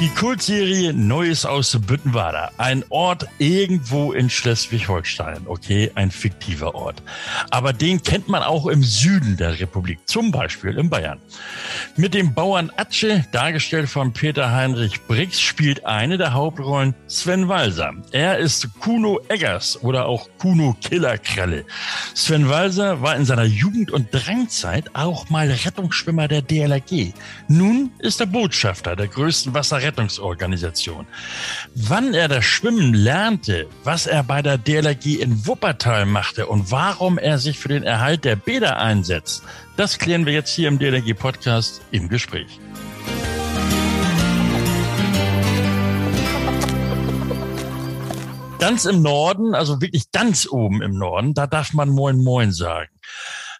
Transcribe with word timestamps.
Die 0.00 0.08
Kultserie 0.08 0.94
Neues 0.94 1.44
aus 1.44 1.78
Büttenwader. 1.78 2.52
Ein 2.56 2.84
Ort 2.88 3.26
irgendwo 3.36 4.12
in 4.12 4.30
Schleswig-Holstein. 4.30 5.42
Okay, 5.44 5.92
ein 5.94 6.10
fiktiver 6.10 6.74
Ort. 6.74 7.02
Aber 7.50 7.74
den 7.74 8.02
kennt 8.02 8.26
man 8.26 8.42
auch 8.42 8.66
im 8.66 8.82
Süden 8.82 9.36
der 9.36 9.60
Republik, 9.60 9.98
zum 10.06 10.30
Beispiel 10.30 10.78
in 10.78 10.88
Bayern. 10.88 11.20
Mit 11.98 12.14
dem 12.14 12.32
Bauern 12.32 12.72
Atsche, 12.78 13.26
dargestellt 13.32 13.90
von 13.90 14.14
Peter 14.14 14.50
Heinrich 14.50 15.02
Brix, 15.02 15.38
spielt 15.38 15.84
eine 15.84 16.16
der 16.16 16.32
Hauptrollen 16.32 16.94
Sven 17.06 17.48
Walser. 17.48 17.92
Er 18.10 18.38
ist 18.38 18.70
Kuno 18.80 19.20
Eggers 19.28 19.82
oder 19.82 20.06
auch 20.06 20.30
Kuno 20.38 20.74
Killerkralle. 20.80 21.66
Sven 22.14 22.48
Walser 22.48 23.02
war 23.02 23.16
in 23.16 23.26
seiner 23.26 23.44
Jugend- 23.44 23.90
und 23.90 24.08
Drangzeit 24.12 24.94
auch 24.94 25.28
mal 25.28 25.50
Rettungsschwimmer 25.50 26.26
der 26.26 26.40
DLRG. 26.40 27.12
Nun 27.48 27.90
ist 27.98 28.20
er 28.20 28.26
Botschafter 28.26 28.96
der 28.96 29.08
größten 29.08 29.52
Wasserrettung 29.52 29.89
Rettungsorganisation. 29.90 31.06
Wann 31.74 32.14
er 32.14 32.28
das 32.28 32.44
Schwimmen 32.44 32.94
lernte, 32.94 33.66
was 33.82 34.06
er 34.06 34.22
bei 34.22 34.40
der 34.40 34.56
DLRG 34.56 35.20
in 35.20 35.46
Wuppertal 35.46 36.06
machte 36.06 36.46
und 36.46 36.70
warum 36.70 37.18
er 37.18 37.38
sich 37.38 37.58
für 37.58 37.68
den 37.68 37.82
Erhalt 37.82 38.24
der 38.24 38.36
Bäder 38.36 38.78
einsetzt, 38.78 39.42
das 39.76 39.98
klären 39.98 40.26
wir 40.26 40.32
jetzt 40.32 40.54
hier 40.54 40.68
im 40.68 40.78
DLRG 40.78 41.14
Podcast 41.14 41.82
im 41.90 42.08
Gespräch. 42.08 42.60
Ganz 48.60 48.84
im 48.84 49.02
Norden, 49.02 49.54
also 49.54 49.80
wirklich 49.80 50.12
ganz 50.12 50.46
oben 50.48 50.82
im 50.82 50.92
Norden, 50.92 51.34
da 51.34 51.46
darf 51.48 51.72
man 51.72 51.88
Moin 51.88 52.22
Moin 52.22 52.52
sagen. 52.52 52.90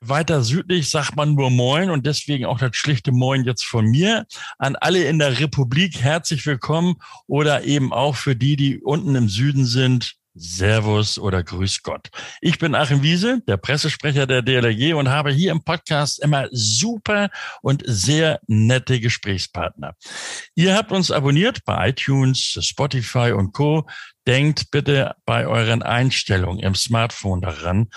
Weiter 0.02 0.42
südlich 0.42 0.88
sagt 0.88 1.14
man 1.14 1.34
nur 1.34 1.50
Moin 1.50 1.90
und 1.90 2.06
deswegen 2.06 2.46
auch 2.46 2.58
das 2.58 2.74
schlichte 2.74 3.12
Moin 3.12 3.44
jetzt 3.44 3.66
von 3.66 3.84
mir. 3.84 4.26
An 4.56 4.74
alle 4.76 5.04
in 5.04 5.18
der 5.18 5.38
Republik 5.40 6.00
herzlich 6.00 6.46
willkommen 6.46 6.96
oder 7.26 7.64
eben 7.64 7.92
auch 7.92 8.16
für 8.16 8.34
die, 8.34 8.56
die 8.56 8.80
unten 8.80 9.14
im 9.14 9.28
Süden 9.28 9.66
sind. 9.66 10.16
Servus 10.34 11.18
oder 11.18 11.42
Grüß 11.42 11.82
Gott. 11.82 12.08
Ich 12.40 12.58
bin 12.58 12.74
Achim 12.74 13.02
Wiese, 13.02 13.42
der 13.46 13.56
Pressesprecher 13.56 14.26
der 14.26 14.42
DLRG 14.42 14.94
und 14.94 15.08
habe 15.08 15.30
hier 15.30 15.52
im 15.52 15.64
Podcast 15.64 16.22
immer 16.22 16.48
super 16.52 17.30
und 17.62 17.82
sehr 17.86 18.40
nette 18.46 19.00
Gesprächspartner. 19.00 19.94
Ihr 20.54 20.76
habt 20.76 20.92
uns 20.92 21.10
abonniert 21.10 21.64
bei 21.64 21.88
iTunes, 21.88 22.58
Spotify 22.60 23.32
und 23.32 23.52
Co 23.52 23.86
denkt 24.26 24.70
bitte 24.70 25.16
bei 25.24 25.46
euren 25.46 25.82
Einstellungen 25.82 26.60
im 26.60 26.74
Smartphone 26.74 27.40
daran, 27.40 27.88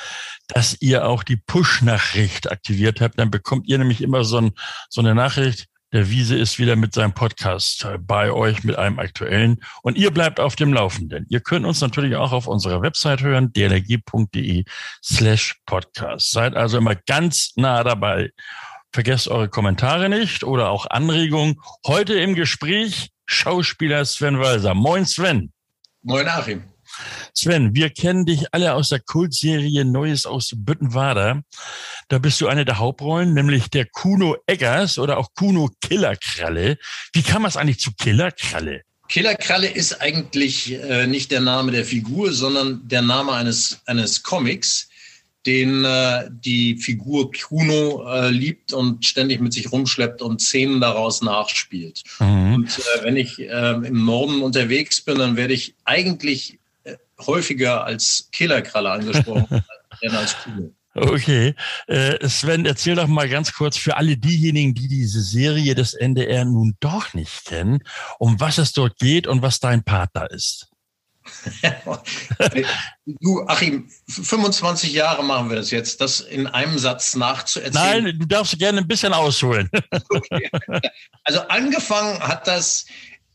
dass 0.48 0.78
ihr 0.80 1.06
auch 1.06 1.24
die 1.24 1.38
Push-Nachricht 1.38 2.52
aktiviert 2.52 3.02
habt. 3.02 3.20
Dann 3.20 3.30
bekommt 3.30 3.68
ihr 3.68 3.78
nämlich 3.78 4.02
immer 4.02 4.24
so, 4.24 4.38
ein, 4.38 4.52
so 4.90 5.02
eine 5.02 5.14
Nachricht, 5.14 5.68
der 5.94 6.10
Wiese 6.10 6.36
ist 6.36 6.58
wieder 6.58 6.76
mit 6.76 6.94
seinem 6.94 7.14
Podcast 7.14 7.88
bei 8.00 8.32
euch 8.32 8.64
mit 8.64 8.76
einem 8.78 8.98
aktuellen 8.98 9.64
und 9.84 9.96
ihr 9.96 10.12
bleibt 10.12 10.40
auf 10.40 10.56
dem 10.56 10.74
Laufenden. 10.74 11.28
Ihr 11.30 11.40
könnt 11.40 11.66
uns 11.68 11.82
natürlich 11.82 12.16
auch 12.16 12.32
auf 12.32 12.48
unserer 12.48 12.82
Website 12.82 13.22
hören, 13.22 13.54
dlg.de 13.54 14.66
slash 15.04 15.56
podcast. 15.68 16.32
Seid 16.32 16.56
also 16.56 16.80
immer 16.80 16.96
ganz 16.96 17.54
nah 17.56 17.84
dabei. 17.84 18.32
Vergesst 18.92 19.28
eure 19.28 19.50
Kommentare 19.50 20.10
nicht 20.10 20.44
oder 20.44 20.70
auch 20.70 20.88
Anregungen. 20.88 21.62
Heute 21.86 22.16
im 22.16 22.34
Gespräch 22.34 23.12
Schauspieler 23.28 24.04
Sven 24.06 24.40
Walser. 24.40 24.74
Moin 24.74 25.06
Sven. 25.06 25.54
Moin 26.02 26.28
Achim. 26.28 26.73
Sven, 27.34 27.76
wir 27.76 27.90
kennen 27.90 28.26
dich 28.26 28.54
alle 28.54 28.74
aus 28.74 28.90
der 28.90 29.00
Kultserie 29.00 29.86
Neues 29.86 30.26
aus 30.26 30.52
Büttenwader. 30.56 31.44
Da 32.08 32.20
bist 32.20 32.42
du 32.42 32.48
eine 32.48 32.66
der 32.66 32.80
Hauptrollen, 32.80 33.34
nämlich 33.34 33.70
der 33.70 33.86
Kuno 33.86 34.38
Eggers 34.48 34.98
oder 34.98 35.18
auch 35.18 35.30
Kuno 35.36 35.70
Killerkralle. 35.82 36.78
Wie 37.14 37.24
kam 37.24 37.46
es 37.46 37.58
eigentlich 37.58 37.80
zu 37.80 37.92
Killerkralle? 37.94 38.82
Killerkralle 39.10 39.68
ist 39.68 40.02
eigentlich 40.02 40.74
äh, 40.74 41.08
nicht 41.08 41.32
der 41.32 41.42
Name 41.42 41.72
der 41.72 41.86
Figur, 41.86 42.32
sondern 42.32 42.88
der 42.88 43.02
Name 43.02 43.34
eines, 43.34 43.82
eines 43.86 44.24
Comics, 44.24 44.90
den 45.46 45.84
äh, 45.84 46.30
die 46.32 46.78
Figur 46.78 47.32
Kuno 47.32 48.08
äh, 48.08 48.30
liebt 48.30 48.72
und 48.74 49.06
ständig 49.06 49.42
mit 49.42 49.54
sich 49.54 49.72
rumschleppt 49.72 50.22
und 50.22 50.42
Szenen 50.42 50.80
daraus 50.80 51.22
nachspielt. 51.22 52.02
Mhm. 52.20 52.54
Und 52.56 52.80
äh, 52.80 53.04
wenn 53.04 53.18
ich 53.18 53.40
äh, 53.40 53.72
im 53.72 54.06
Norden 54.06 54.42
unterwegs 54.42 55.02
bin, 55.02 55.18
dann 55.18 55.36
werde 55.36 55.54
ich 55.54 55.76
eigentlich 55.84 56.60
häufiger 57.20 57.84
als 57.84 58.30
Killerkralle 58.32 58.92
angesprochen 58.92 59.64
als, 60.02 60.14
als 60.14 60.38
Kuno. 60.44 60.74
Okay. 60.96 61.56
Äh, 61.88 62.28
Sven, 62.30 62.66
erzähl 62.66 62.96
doch 62.96 63.08
mal 63.08 63.28
ganz 63.28 63.54
kurz 63.54 63.78
für 63.78 63.98
alle 63.98 64.16
diejenigen, 64.16 64.76
die 64.76 64.88
diese 64.88 65.22
Serie 65.22 65.74
des 65.74 65.96
NDR 65.96 66.46
nun 66.46 66.76
doch 66.80 67.14
nicht 67.14 67.46
kennen, 67.46 67.84
um 68.20 68.40
was 68.40 68.60
es 68.60 68.74
dort 68.74 68.98
geht 69.00 69.26
und 69.26 69.42
was 69.42 69.60
dein 69.60 69.84
Part 69.84 70.12
da 70.14 70.26
ist. 70.26 70.68
du, 73.06 73.46
Achim, 73.48 73.90
25 74.10 74.92
Jahre 74.94 75.24
machen 75.24 75.50
wir 75.50 75.56
das 75.56 75.72
jetzt, 75.72 76.02
das 76.02 76.20
in 76.20 76.48
einem 76.48 76.78
Satz 76.78 77.16
nachzuerzählen. 77.16 78.04
Nein, 78.04 78.20
du 78.20 78.26
darfst 78.26 78.60
gerne 78.60 78.80
ein 78.80 78.88
bisschen 78.88 79.14
ausholen. 79.14 79.70
okay. 80.10 80.50
Also 81.24 81.40
angefangen 81.48 82.20
hat 82.20 82.46
das 82.48 82.86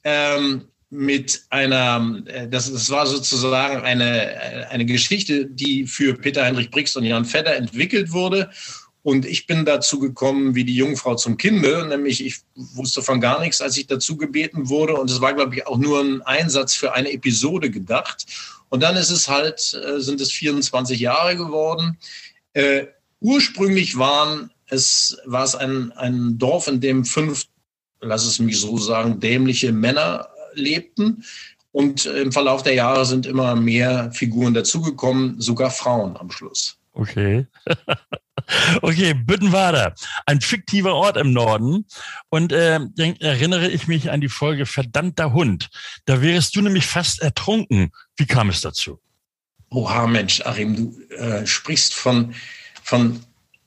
ähm, 0.04 0.69
mit 0.91 1.43
einer, 1.50 2.22
äh, 2.26 2.49
das, 2.49 2.72
das 2.72 2.91
war 2.91 3.06
sozusagen 3.06 3.82
eine, 3.82 4.32
äh, 4.32 4.65
eine 4.66 4.87
Geschichte, 4.87 5.47
die 5.47 5.87
für 5.87 6.15
Peter 6.15 6.44
Heinrich 6.44 6.71
Brix 6.71 6.97
und 6.97 7.04
Jan 7.04 7.25
Fedder 7.25 7.56
entwickelt 7.56 8.12
wurde 8.12 8.50
und 9.03 9.25
ich 9.25 9.47
bin 9.47 9.65
dazu 9.65 9.98
gekommen 10.00 10.54
wie 10.54 10.65
die 10.65 10.75
Jungfrau 10.75 11.15
zum 11.15 11.37
Kinde, 11.37 11.87
nämlich 11.88 12.25
ich 12.25 12.41
wusste 12.54 13.00
von 13.00 13.21
gar 13.21 13.41
nichts, 13.41 13.60
als 13.60 13.77
ich 13.77 13.87
dazu 13.87 14.16
gebeten 14.16 14.69
wurde. 14.69 14.94
Und 14.94 15.10
es 15.10 15.21
war, 15.21 15.34
glaube 15.34 15.54
ich, 15.54 15.66
auch 15.66 15.78
nur 15.78 16.00
ein 16.00 16.21
Einsatz 16.22 16.75
für 16.75 16.93
eine 16.93 17.12
Episode 17.12 17.71
gedacht. 17.71 18.27
Und 18.69 18.82
dann 18.82 18.97
ist 18.97 19.10
es 19.10 19.28
halt, 19.28 19.81
äh, 19.82 20.00
sind 20.00 20.21
es 20.21 20.32
24 20.32 21.00
Jahre 21.00 21.37
geworden. 21.37 21.97
Ursprünglich 23.21 23.97
waren 23.98 24.50
es, 24.66 25.16
war 25.25 25.44
es 25.44 25.54
ein, 25.54 25.93
ein 25.93 26.38
Dorf, 26.38 26.66
in 26.66 26.81
dem 26.81 27.04
fünf, 27.04 27.47
lass 28.00 28.25
es 28.25 28.41
mich 28.41 28.60
so 28.60 28.77
sagen, 28.78 29.21
dämliche 29.21 29.72
Männer 29.72 30.28
lebten. 30.58 31.24
Und 31.72 32.06
im 32.06 32.32
Verlauf 32.32 32.62
der 32.62 32.74
Jahre 32.74 33.04
sind 33.04 33.26
immer 33.26 33.54
mehr 33.54 34.10
Figuren 34.12 34.54
dazugekommen, 34.54 35.41
sogar 35.41 35.70
Frauen 35.70 36.16
am 36.16 36.30
Schluss. 36.30 36.78
Okay. 36.92 37.46
okay, 38.82 39.14
Büttenwader, 39.14 39.94
ein 40.26 40.41
fiktiver 40.41 40.94
Ort 40.94 41.16
im 41.16 41.32
Norden. 41.32 41.86
Und 42.30 42.52
äh, 42.52 42.80
dann 42.97 43.16
erinnere 43.20 43.68
ich 43.68 43.86
mich 43.86 44.10
an 44.10 44.20
die 44.20 44.28
Folge 44.28 44.66
Verdammter 44.66 45.32
Hund. 45.32 45.70
Da 46.06 46.20
wärst 46.22 46.56
du 46.56 46.62
nämlich 46.62 46.86
fast 46.86 47.22
ertrunken. 47.22 47.92
Wie 48.16 48.26
kam 48.26 48.48
es 48.48 48.60
dazu? 48.60 48.98
Oha, 49.70 50.06
Mensch, 50.06 50.41
Achim, 50.41 50.74
du 50.74 51.14
äh, 51.14 51.47
sprichst 51.47 51.94
von, 51.94 52.34
von, 52.82 53.20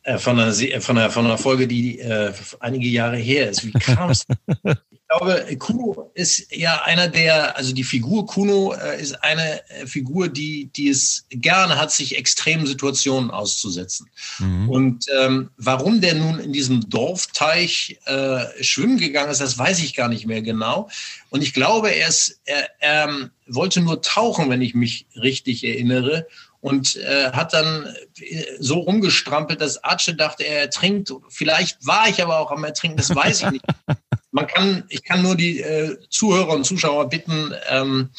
äh, 0.04 0.18
von, 0.18 0.40
einer, 0.40 0.54
von, 0.82 0.98
einer, 0.98 1.12
von 1.12 1.26
einer 1.26 1.38
Folge, 1.38 1.68
die 1.68 2.00
äh, 2.00 2.34
einige 2.60 2.88
Jahre 2.88 3.18
her 3.18 3.50
ist. 3.50 3.66
Wie 3.66 3.72
kam 3.72 4.10
es? 4.10 4.26
glaube, 5.12 5.58
Kuno 5.58 6.12
ist 6.14 6.54
ja 6.54 6.82
einer 6.84 7.08
der, 7.08 7.58
also 7.58 7.74
die 7.74 7.84
Figur 7.84 8.26
Kuno 8.26 8.74
äh, 8.74 9.02
ist 9.02 9.24
eine 9.24 9.68
äh, 9.70 9.86
Figur, 9.86 10.30
die, 10.30 10.68
die 10.76 10.90
es 10.90 11.26
gerne 11.30 11.78
hat, 11.78 11.92
sich 11.92 12.18
extremen 12.18 12.66
Situationen 12.66 13.32
auszusetzen. 13.32 14.10
Mhm. 14.40 14.70
Und 14.70 15.06
ähm, 15.20 15.50
warum 15.58 16.02
der 16.02 16.16
nun 16.16 16.40
in 16.40 16.54
diesem 16.54 16.90
Dorfteich 16.90 18.00
äh, 18.06 18.64
schwimmen 18.64 18.98
gegangen 18.98 19.32
ist, 19.32 19.42
das 19.42 19.58
weiß 19.58 19.80
ich 19.80 19.96
gar 19.96 20.08
nicht 20.08 20.26
mehr 20.26 20.42
genau. 20.42 20.90
Und 21.30 21.44
ich 21.44 21.54
glaube, 21.54 21.90
er, 21.90 22.08
ist, 22.08 22.40
er, 22.46 22.70
er 22.80 23.10
ähm, 23.10 23.32
wollte 23.48 23.82
nur 23.82 24.02
tauchen, 24.02 24.50
wenn 24.50 24.62
ich 24.62 24.76
mich 24.76 25.08
richtig 25.16 25.64
erinnere 25.64 26.28
und 26.62 26.96
äh, 26.96 27.32
hat 27.32 27.54
dann 27.54 27.88
äh, 28.20 28.44
so 28.60 28.80
rumgestrampelt, 28.80 29.60
dass 29.60 29.84
Arche 29.84 30.16
dachte, 30.16 30.44
er 30.44 30.62
ertrinkt. 30.62 31.12
Vielleicht 31.30 31.86
war 31.86 32.08
ich 32.08 32.22
aber 32.22 32.40
auch 32.40 32.52
am 32.52 32.64
Ertrinken, 32.64 32.98
das 32.98 33.14
weiß 33.14 33.44
ich 33.44 33.52
nicht. 33.52 33.66
Man 34.32 34.48
kann, 34.48 34.86
ich 34.90 35.04
kann 35.04 35.22
nur 35.22 35.36
die 35.36 35.60
äh, 35.62 35.98
Zuhörer 36.10 36.54
und 36.54 36.66
Zuschauer 36.66 37.10
bitten, 37.10 37.54
ähm, 37.70 38.10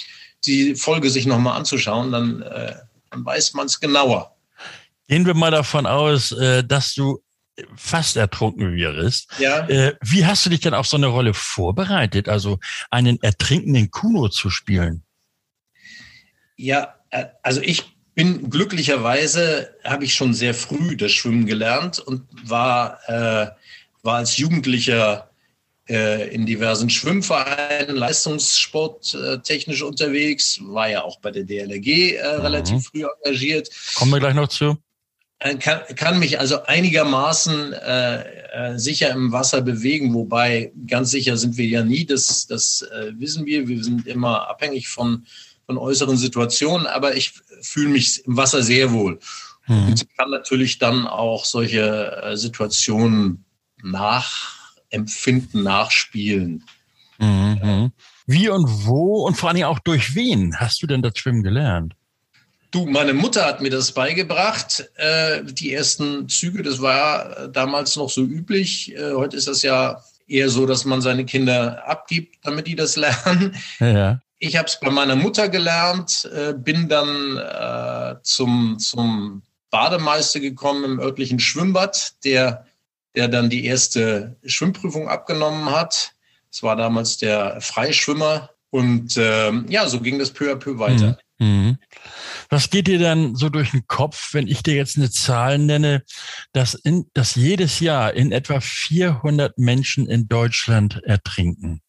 die 0.44 0.74
Folge 0.74 1.10
sich 1.10 1.26
nochmal 1.26 1.56
anzuschauen, 1.56 2.12
dann, 2.12 2.42
äh, 2.42 2.74
dann 3.10 3.24
weiß 3.24 3.54
man 3.54 3.66
es 3.66 3.80
genauer. 3.80 4.36
Gehen 5.08 5.26
wir 5.26 5.34
mal 5.34 5.50
davon 5.50 5.86
aus, 5.86 6.32
äh, 6.32 6.64
dass 6.64 6.94
du 6.94 7.22
fast 7.76 8.16
ertrunken 8.16 8.74
wärst. 8.74 9.30
Ja. 9.38 9.66
Äh, 9.68 9.94
wie 10.02 10.24
hast 10.26 10.44
du 10.46 10.50
dich 10.50 10.60
denn 10.60 10.74
auf 10.74 10.86
so 10.86 10.96
eine 10.96 11.06
Rolle 11.06 11.34
vorbereitet, 11.34 12.28
also 12.28 12.58
einen 12.90 13.22
ertrinkenden 13.22 13.90
Kuno 13.90 14.28
zu 14.28 14.50
spielen? 14.50 15.04
Ja, 16.56 16.94
äh, 17.10 17.26
also 17.42 17.60
ich 17.60 17.84
bin 18.14 18.50
glücklicherweise, 18.50 19.74
habe 19.84 20.04
ich 20.04 20.14
schon 20.14 20.34
sehr 20.34 20.54
früh 20.54 20.96
das 20.96 21.12
Schwimmen 21.12 21.46
gelernt 21.46 21.98
und 21.98 22.26
war, 22.44 23.00
äh, 23.08 23.50
war 24.02 24.16
als 24.16 24.36
Jugendlicher 24.36 25.30
in 25.86 26.46
diversen 26.46 26.90
Schwimmvereinen, 26.90 27.96
leistungssporttechnisch 27.96 29.82
unterwegs, 29.82 30.60
war 30.62 30.88
ja 30.88 31.02
auch 31.02 31.18
bei 31.18 31.32
der 31.32 31.42
DLRG 31.42 31.86
äh, 31.86 32.36
mhm. 32.36 32.40
relativ 32.40 32.84
früh 32.86 33.04
engagiert. 33.24 33.68
Kommen 33.96 34.12
wir 34.12 34.20
gleich 34.20 34.34
noch 34.34 34.48
zu. 34.48 34.78
Äh, 35.42 35.56
kann, 35.56 35.80
kann 35.96 36.18
mich 36.20 36.38
also 36.38 36.62
einigermaßen 36.64 37.72
äh, 37.72 38.22
äh, 38.52 38.78
sicher 38.78 39.10
im 39.10 39.32
Wasser 39.32 39.60
bewegen, 39.60 40.14
wobei 40.14 40.72
ganz 40.86 41.10
sicher 41.10 41.36
sind 41.36 41.56
wir 41.56 41.66
ja 41.66 41.82
nie, 41.82 42.04
das, 42.04 42.46
das 42.46 42.82
äh, 42.82 43.12
wissen 43.18 43.44
wir. 43.44 43.66
Wir 43.66 43.82
sind 43.82 44.06
immer 44.06 44.48
abhängig 44.48 44.88
von, 44.88 45.26
von 45.66 45.78
äußeren 45.78 46.16
Situationen, 46.16 46.86
aber 46.86 47.16
ich 47.16 47.32
fühle 47.60 47.88
mich 47.88 48.24
im 48.24 48.36
Wasser 48.36 48.62
sehr 48.62 48.92
wohl. 48.92 49.18
Mhm. 49.66 49.88
Und 49.88 50.16
kann 50.16 50.30
natürlich 50.30 50.78
dann 50.78 51.08
auch 51.08 51.44
solche 51.44 52.22
äh, 52.22 52.36
Situationen 52.36 53.44
nachempfinden, 54.92 55.62
nachspielen. 55.62 56.64
Mhm. 57.18 57.92
Wie 58.26 58.48
und 58.48 58.86
wo 58.86 59.26
und 59.26 59.36
vor 59.36 59.50
allem 59.50 59.64
auch 59.64 59.78
durch 59.80 60.14
wen 60.14 60.56
hast 60.58 60.82
du 60.82 60.86
denn 60.86 61.02
das 61.02 61.18
Schwimmen 61.18 61.42
gelernt? 61.42 61.94
Du, 62.70 62.86
meine 62.86 63.12
Mutter 63.12 63.44
hat 63.44 63.60
mir 63.60 63.70
das 63.70 63.92
beigebracht. 63.92 64.88
Äh, 64.96 65.42
die 65.44 65.74
ersten 65.74 66.28
Züge, 66.28 66.62
das 66.62 66.80
war 66.80 67.48
damals 67.48 67.96
noch 67.96 68.08
so 68.08 68.22
üblich. 68.22 68.94
Äh, 68.94 69.12
heute 69.12 69.36
ist 69.36 69.46
das 69.46 69.62
ja 69.62 70.02
eher 70.26 70.48
so, 70.48 70.64
dass 70.64 70.86
man 70.86 71.02
seine 71.02 71.26
Kinder 71.26 71.86
abgibt, 71.86 72.36
damit 72.42 72.66
die 72.66 72.76
das 72.76 72.96
lernen. 72.96 73.54
Ja. 73.78 74.20
Ich 74.38 74.56
habe 74.56 74.66
es 74.66 74.80
bei 74.80 74.90
meiner 74.90 75.16
Mutter 75.16 75.48
gelernt, 75.48 76.28
äh, 76.34 76.54
bin 76.54 76.88
dann 76.88 77.36
äh, 77.36 78.16
zum, 78.22 78.78
zum 78.78 79.42
Bademeister 79.70 80.40
gekommen 80.40 80.84
im 80.84 81.00
örtlichen 81.00 81.38
Schwimmbad, 81.38 82.14
der, 82.24 82.66
der 83.14 83.28
dann 83.28 83.50
die 83.50 83.64
erste 83.64 84.36
Schwimmprüfung 84.44 85.08
abgenommen 85.08 85.66
hat. 85.66 86.14
Es 86.50 86.62
war 86.62 86.76
damals 86.76 87.18
der 87.18 87.60
Freischwimmer. 87.60 88.50
Und 88.70 89.16
ähm, 89.18 89.66
ja, 89.68 89.86
so 89.86 90.00
ging 90.00 90.18
das 90.18 90.30
peu 90.30 90.50
à 90.50 90.56
peu 90.56 90.78
weiter. 90.78 91.18
Mhm. 91.38 91.46
mhm. 91.46 91.78
Was 92.48 92.68
geht 92.68 92.86
dir 92.86 92.98
dann 92.98 93.34
so 93.34 93.48
durch 93.48 93.70
den 93.70 93.86
Kopf, 93.86 94.34
wenn 94.34 94.46
ich 94.46 94.62
dir 94.62 94.74
jetzt 94.74 94.98
eine 94.98 95.10
Zahl 95.10 95.58
nenne, 95.58 96.02
dass, 96.52 96.74
in, 96.74 97.06
dass 97.14 97.34
jedes 97.34 97.80
Jahr 97.80 98.12
in 98.12 98.30
etwa 98.30 98.60
400 98.60 99.56
Menschen 99.58 100.06
in 100.06 100.28
Deutschland 100.28 101.02
ertrinken? 101.04 101.80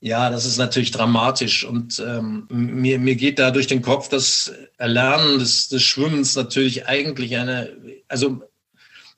Ja, 0.00 0.30
das 0.30 0.46
ist 0.46 0.58
natürlich 0.58 0.90
dramatisch 0.90 1.64
und 1.64 2.02
ähm, 2.04 2.48
mir, 2.50 2.98
mir 2.98 3.14
geht 3.14 3.38
da 3.38 3.52
durch 3.52 3.68
den 3.68 3.82
Kopf 3.82 4.08
das 4.08 4.52
Erlernen 4.76 5.38
des, 5.38 5.68
des 5.68 5.82
Schwimmens 5.84 6.34
natürlich 6.34 6.88
eigentlich 6.88 7.36
eine, 7.36 7.70
also 8.08 8.42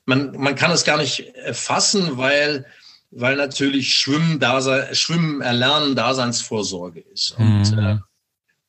man, 0.05 0.31
man 0.37 0.55
kann 0.55 0.71
es 0.71 0.83
gar 0.83 0.97
nicht 0.97 1.33
fassen, 1.51 2.17
weil, 2.17 2.65
weil 3.11 3.35
natürlich 3.35 3.95
Schwimmen, 3.95 4.39
Dasein, 4.39 4.93
Schwimmen 4.95 5.41
erlernen 5.41 5.95
Daseinsvorsorge 5.95 7.01
ist. 7.01 7.35
Und 7.37 7.71
mhm. 7.71 7.79
äh, 7.79 7.97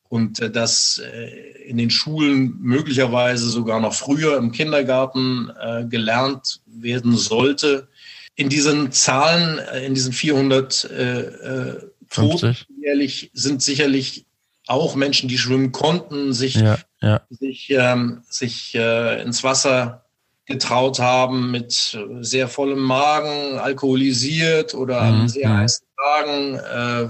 und 0.09 0.39
äh, 0.39 0.49
das 0.49 0.99
äh, 0.99 1.63
in 1.67 1.77
den 1.77 1.89
Schulen 1.89 2.57
möglicherweise 2.61 3.49
sogar 3.49 3.79
noch 3.79 3.93
früher 3.93 4.37
im 4.37 4.51
Kindergarten 4.51 5.51
äh, 5.59 5.85
gelernt 5.85 6.61
werden 6.65 7.17
sollte. 7.17 7.87
In 8.35 8.49
diesen 8.49 8.91
Zahlen, 8.91 9.59
in 9.83 9.95
diesen 9.95 10.13
400 10.13 10.85
äh, 10.85 11.73
Toten 12.09 12.55
jährlich 12.79 13.31
sind 13.33 13.61
sicherlich 13.61 14.25
auch 14.67 14.95
Menschen, 14.95 15.27
die 15.27 15.37
schwimmen 15.37 15.71
konnten, 15.71 16.33
sich, 16.33 16.55
ja, 16.55 16.77
ja. 17.01 17.21
sich, 17.29 17.69
ähm, 17.71 18.21
sich 18.29 18.75
äh, 18.75 19.21
ins 19.21 19.43
Wasser 19.43 20.05
getraut 20.47 20.99
haben 20.99 21.51
mit 21.51 21.97
sehr 22.21 22.47
vollem 22.47 22.79
Magen, 22.79 23.59
alkoholisiert 23.59 24.73
oder 24.73 25.01
mhm. 25.01 25.21
an 25.21 25.29
sehr 25.29 25.55
heißen 25.55 25.85
Tagen, 25.97 26.55
äh, 26.55 27.07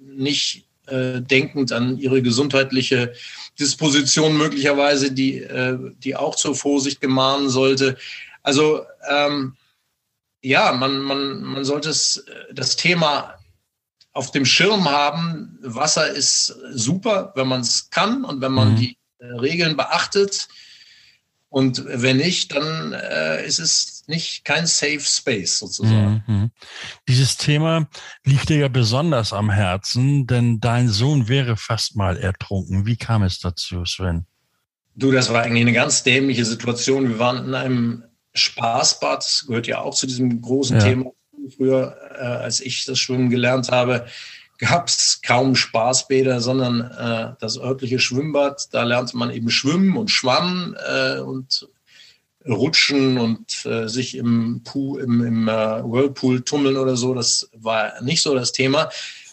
nicht 0.00 0.64
äh, 0.86 1.20
denkend 1.20 1.72
an 1.72 1.98
ihre 1.98 2.22
gesundheitliche 2.22 3.12
Disposition 3.58 4.36
möglicherweise, 4.36 5.12
die, 5.12 5.38
äh, 5.38 5.78
die 5.98 6.16
auch 6.16 6.36
zur 6.36 6.54
Vorsicht 6.54 7.00
gemahnen 7.00 7.48
sollte. 7.48 7.96
Also 8.42 8.82
ähm, 9.08 9.56
ja, 10.40 10.72
man, 10.72 10.98
man, 11.00 11.42
man 11.42 11.64
sollte 11.64 11.90
es, 11.90 12.18
äh, 12.18 12.54
das 12.54 12.76
Thema 12.76 13.34
auf 14.12 14.30
dem 14.30 14.44
Schirm 14.44 14.88
haben. 14.88 15.58
Wasser 15.62 16.08
ist 16.08 16.54
super, 16.72 17.32
wenn 17.34 17.48
man 17.48 17.62
es 17.62 17.90
kann 17.90 18.24
und 18.24 18.40
wenn 18.40 18.52
man 18.52 18.72
mhm. 18.72 18.76
die 18.76 18.96
äh, 19.18 19.26
Regeln 19.26 19.76
beachtet. 19.76 20.48
Und 21.50 21.84
wenn 21.86 22.18
nicht, 22.18 22.54
dann 22.54 22.92
äh, 22.92 23.46
ist 23.46 23.58
es 23.58 24.04
nicht 24.06 24.44
kein 24.44 24.66
Safe 24.66 25.00
Space 25.00 25.58
sozusagen. 25.58 26.22
Mhm. 26.26 26.50
Dieses 27.08 27.38
Thema 27.38 27.88
liegt 28.24 28.50
dir 28.50 28.58
ja 28.58 28.68
besonders 28.68 29.32
am 29.32 29.50
Herzen, 29.50 30.26
denn 30.26 30.60
dein 30.60 30.88
Sohn 30.88 31.28
wäre 31.28 31.56
fast 31.56 31.96
mal 31.96 32.18
ertrunken. 32.18 32.84
Wie 32.84 32.96
kam 32.96 33.22
es 33.22 33.38
dazu, 33.38 33.84
Sven? 33.86 34.26
Du, 34.94 35.10
das 35.10 35.32
war 35.32 35.42
eigentlich 35.42 35.62
eine 35.62 35.72
ganz 35.72 36.02
dämliche 36.02 36.44
Situation. 36.44 37.08
Wir 37.08 37.18
waren 37.18 37.46
in 37.46 37.54
einem 37.54 38.04
Spaßbad, 38.34 39.18
das 39.18 39.44
gehört 39.46 39.66
ja 39.66 39.80
auch 39.80 39.94
zu 39.94 40.06
diesem 40.06 40.42
großen 40.42 40.78
ja. 40.78 40.84
Thema. 40.84 41.12
Früher, 41.56 41.96
äh, 42.14 42.24
als 42.24 42.60
ich 42.60 42.84
das 42.84 42.98
Schwimmen 42.98 43.30
gelernt 43.30 43.70
habe, 43.70 44.06
gab 44.58 44.88
es 44.88 45.20
kaum 45.22 45.54
Spaßbäder, 45.54 46.40
sondern 46.40 46.80
äh, 46.80 47.34
das 47.40 47.58
örtliche 47.58 47.98
Schwimmbad. 47.98 48.68
Da 48.72 48.82
lernte 48.82 49.16
man 49.16 49.30
eben 49.30 49.50
schwimmen 49.50 49.96
und 49.96 50.10
schwammen 50.10 50.76
äh, 50.86 51.20
und 51.20 51.68
rutschen 52.46 53.18
und 53.18 53.66
äh, 53.66 53.88
sich 53.88 54.16
im, 54.16 54.62
Pool, 54.64 55.00
im, 55.02 55.24
im 55.24 55.48
äh, 55.48 55.52
Whirlpool 55.52 56.42
tummeln 56.42 56.76
oder 56.76 56.96
so. 56.96 57.14
Das 57.14 57.48
war 57.54 58.00
nicht 58.02 58.22
so 58.22 58.34
das 58.34 58.52
Thema. 58.52 58.90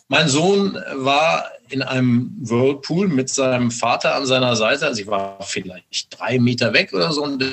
Mein 0.08 0.28
Sohn 0.28 0.78
war 0.96 1.46
in 1.70 1.82
einem 1.82 2.32
Whirlpool 2.40 3.08
mit 3.08 3.30
seinem 3.30 3.72
Vater 3.72 4.14
an 4.14 4.28
seiner 4.28 4.56
Seite. 4.56 4.86
Also 4.86 5.02
ich 5.02 5.08
war 5.08 5.42
vielleicht 5.42 6.20
drei 6.20 6.38
Meter 6.38 6.74
weg 6.74 6.94
oder 6.94 7.12
so 7.12 7.24
und 7.24 7.42
der 7.42 7.50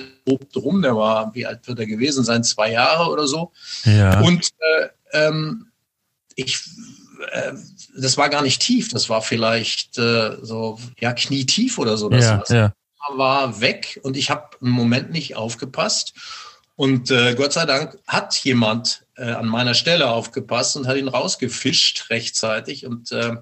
drum. 0.52 0.82
Der 0.82 0.94
war, 0.96 1.34
wie 1.34 1.46
alt 1.46 1.66
wird 1.66 1.78
er 1.78 1.86
gewesen 1.86 2.24
sein? 2.24 2.44
Zwei 2.44 2.72
Jahre 2.72 3.10
oder 3.10 3.26
so. 3.26 3.52
Ja. 3.84 4.20
Und 4.20 4.50
äh, 4.58 4.88
ähm, 5.12 5.68
ich 6.34 6.60
äh, 7.30 7.52
das 7.96 8.16
war 8.16 8.28
gar 8.28 8.42
nicht 8.42 8.60
tief, 8.60 8.88
das 8.88 9.08
war 9.08 9.22
vielleicht 9.22 9.98
äh, 9.98 10.36
so 10.42 10.78
ja 10.98 11.12
knietief 11.12 11.78
oder 11.78 11.96
so. 11.96 12.08
Das 12.08 12.48
ja, 12.48 12.56
ja. 12.56 12.74
war 13.16 13.60
weg 13.60 14.00
und 14.02 14.16
ich 14.16 14.30
habe 14.30 14.56
einen 14.60 14.70
Moment 14.70 15.10
nicht 15.10 15.36
aufgepasst. 15.36 16.14
Und 16.74 17.10
äh, 17.10 17.34
Gott 17.34 17.52
sei 17.52 17.66
Dank 17.66 17.98
hat 18.06 18.34
jemand 18.44 19.04
äh, 19.16 19.30
an 19.30 19.46
meiner 19.46 19.74
Stelle 19.74 20.10
aufgepasst 20.10 20.76
und 20.76 20.86
hat 20.86 20.96
ihn 20.96 21.08
rausgefischt 21.08 22.10
rechtzeitig. 22.10 22.86
Und 22.86 23.12
äh, 23.12 23.36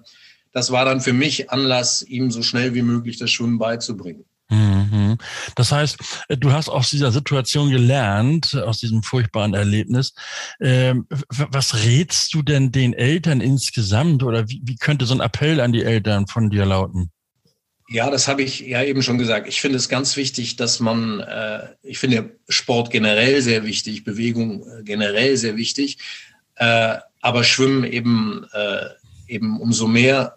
das 0.53 0.73
war 0.73 0.85
dann 0.85 1.01
für 1.01 1.13
mich 1.13 1.51
Anlass, 1.51 2.03
ihm 2.03 2.31
so 2.31 2.43
schnell 2.43 2.75
wie 2.75 2.83
möglich 2.83 3.19
das 3.19 3.31
Schwimmen 3.31 3.59
beizubringen. 3.59 4.25
Mhm. 4.51 5.17
Das 5.55 5.71
heißt, 5.71 5.97
äh, 6.29 6.37
du 6.37 6.53
hast 6.53 6.69
aus 6.69 6.91
dieser 6.91 7.13
Situation 7.13 7.71
gelernt, 7.71 8.55
aus 8.55 8.79
diesem 8.79 9.03
furchtbaren 9.03 9.55
Erlebnis. 9.55 10.13
Ähm, 10.61 11.07
was 11.29 11.85
rätst 11.85 12.35
du 12.35 12.43
denn 12.43 12.73
den 12.73 12.93
Eltern 12.93 13.41
insgesamt 13.41 14.25
oder 14.25 14.49
wie, 14.49 14.77
könnte 14.77 15.07
so 15.07 15.15
ein 15.15 15.21
Appell 15.21 15.61
an 15.61 15.73
die 15.73 15.85
Eltern 15.85 16.27
von 16.27 16.51
dir 16.51 16.67
lauten? 16.67 17.11
Ja, 17.89 18.11
das 18.11 18.29
habe 18.29 18.43
ich 18.43 18.61
ja 18.61 18.83
eben 18.83 19.03
schon 19.03 19.19
gesagt. 19.19 19.49
Ich 19.49 19.61
finde 19.61 19.77
es 19.77 19.89
ganz 19.89 20.17
wichtig, 20.17 20.57
dass 20.57 20.81
man, 20.81 21.21
äh, 21.21 21.69
ich 21.83 21.99
finde 21.99 22.37
Sport 22.49 22.91
generell 22.91 23.43
sehr 23.43 23.65
wichtig, 23.65 24.05
Bewegung 24.05 24.67
äh, 24.67 24.83
generell 24.83 25.37
sehr 25.37 25.57
wichtig, 25.57 25.99
aber 27.23 27.43
Schwimmen 27.43 27.85
eben, 27.85 28.45
eben 29.27 29.59
umso 29.63 29.87
mehr 29.87 30.37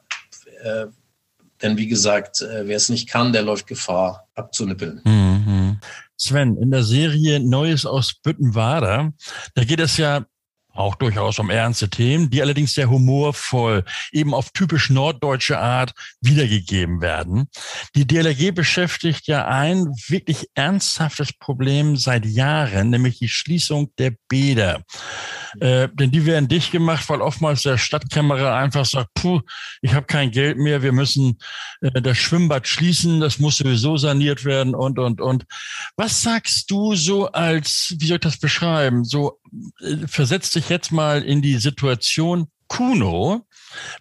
denn 1.63 1.77
wie 1.77 1.87
gesagt, 1.87 2.41
äh, 2.41 2.67
wer 2.67 2.77
es 2.77 2.89
nicht 2.89 3.09
kann, 3.09 3.33
der 3.33 3.41
läuft 3.41 3.67
Gefahr, 3.67 4.27
abzunippeln. 4.35 5.01
Mhm. 5.05 5.79
Sven, 6.17 6.57
in 6.57 6.71
der 6.71 6.83
Serie 6.83 7.39
Neues 7.39 7.85
aus 7.85 8.13
Büttenwader, 8.13 9.13
da 9.55 9.63
geht 9.63 9.79
es 9.79 9.97
ja 9.97 10.25
auch 10.73 10.95
durchaus 10.95 11.39
um 11.39 11.49
ernste 11.49 11.89
Themen, 11.89 12.29
die 12.29 12.41
allerdings 12.41 12.73
sehr 12.73 12.89
humorvoll, 12.89 13.83
eben 14.11 14.33
auf 14.33 14.51
typisch 14.51 14.89
norddeutsche 14.89 15.59
Art 15.59 15.93
wiedergegeben 16.21 17.01
werden. 17.01 17.47
Die 17.95 18.07
DLRG 18.07 18.53
beschäftigt 18.53 19.27
ja 19.27 19.47
ein 19.47 19.87
wirklich 20.07 20.49
ernsthaftes 20.55 21.33
Problem 21.33 21.95
seit 21.95 22.25
Jahren, 22.25 22.89
nämlich 22.89 23.19
die 23.19 23.29
Schließung 23.29 23.91
der 23.97 24.13
Bäder. 24.27 24.83
Äh, 25.59 25.89
denn 25.93 26.11
die 26.11 26.25
werden 26.25 26.47
dicht 26.47 26.71
gemacht, 26.71 27.07
weil 27.09 27.21
oftmals 27.21 27.61
der 27.61 27.77
Stadtkämmerer 27.77 28.55
einfach 28.55 28.85
sagt, 28.85 29.13
puh, 29.13 29.41
ich 29.81 29.93
habe 29.93 30.07
kein 30.07 30.31
Geld 30.31 30.57
mehr, 30.57 30.81
wir 30.81 30.91
müssen 30.91 31.37
äh, 31.81 32.01
das 32.01 32.17
Schwimmbad 32.17 32.67
schließen, 32.67 33.19
das 33.19 33.37
muss 33.37 33.57
sowieso 33.57 33.97
saniert 33.97 34.45
werden 34.45 34.73
und, 34.73 34.97
und, 34.97 35.21
und. 35.21 35.45
Was 35.95 36.23
sagst 36.23 36.71
du 36.71 36.95
so 36.95 37.31
als, 37.31 37.93
wie 37.99 38.07
soll 38.07 38.15
ich 38.15 38.21
das 38.21 38.39
beschreiben, 38.39 39.03
so 39.05 39.39
äh, 39.81 40.07
versetzt 40.07 40.55
dich 40.55 40.62
jetzt 40.69 40.91
mal 40.91 41.21
in 41.21 41.41
die 41.41 41.57
Situation 41.57 42.47
Kuno. 42.67 43.45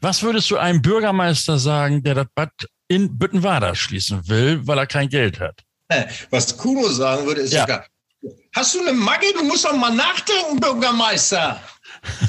Was 0.01 0.23
würdest 0.23 0.51
du 0.51 0.57
einem 0.57 0.83
Bürgermeister 0.83 1.59
sagen, 1.59 2.03
der 2.03 2.15
das 2.15 2.27
Bad 2.35 2.51
in 2.89 3.19
Büttenwader 3.19 3.75
schließen 3.75 4.29
will, 4.29 4.67
weil 4.67 4.79
er 4.79 4.87
kein 4.87 5.09
Geld 5.09 5.41
hat? 5.41 5.63
Was 6.31 6.57
Kuno 6.57 6.89
sagen 6.89 7.27
würde, 7.27 7.43
ist 7.43 7.53
ja. 7.53 7.63
sogar, 7.63 7.87
hast 8.55 8.75
du 8.75 8.81
eine 8.81 8.93
Magge? 8.93 9.27
Du 9.35 9.45
musst 9.45 9.65
doch 9.65 9.77
mal 9.77 9.95
nachdenken, 9.95 10.59
Bürgermeister. 10.59 11.61